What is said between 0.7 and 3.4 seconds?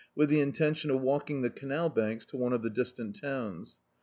of walking the canal banks to <mt of the distant